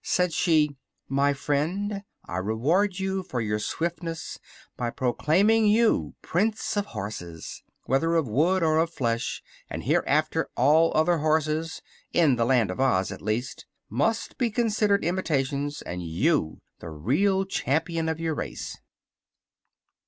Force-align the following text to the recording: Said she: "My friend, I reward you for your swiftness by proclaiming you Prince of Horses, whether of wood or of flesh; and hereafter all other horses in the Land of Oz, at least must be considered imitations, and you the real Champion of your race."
Said 0.03 0.33
she: 0.33 0.75
"My 1.07 1.31
friend, 1.31 2.01
I 2.25 2.37
reward 2.37 2.97
you 2.97 3.21
for 3.21 3.39
your 3.39 3.59
swiftness 3.59 4.39
by 4.75 4.89
proclaiming 4.89 5.67
you 5.67 6.15
Prince 6.23 6.75
of 6.75 6.87
Horses, 6.87 7.61
whether 7.83 8.15
of 8.15 8.27
wood 8.27 8.63
or 8.63 8.79
of 8.79 8.91
flesh; 8.91 9.43
and 9.69 9.83
hereafter 9.83 10.49
all 10.57 10.91
other 10.97 11.19
horses 11.19 11.83
in 12.13 12.35
the 12.35 12.45
Land 12.45 12.71
of 12.71 12.79
Oz, 12.79 13.11
at 13.11 13.21
least 13.21 13.67
must 13.91 14.39
be 14.39 14.49
considered 14.49 15.05
imitations, 15.05 15.83
and 15.83 16.01
you 16.03 16.61
the 16.79 16.89
real 16.89 17.45
Champion 17.45 18.09
of 18.09 18.19
your 18.19 18.33
race." 18.33 18.79